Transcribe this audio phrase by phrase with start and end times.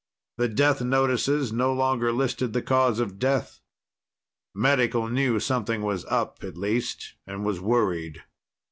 [0.37, 3.59] The death notices no longer listed the cause of death.
[4.55, 8.23] Medical knew something was up, at least, and was worried.